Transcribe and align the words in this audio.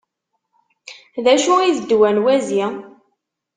D 1.23 1.25
acu 1.33 1.53
i 1.59 1.69
d 1.75 1.77
ddwa 1.81 2.09
n 2.15 2.17
wazi? 2.23 2.65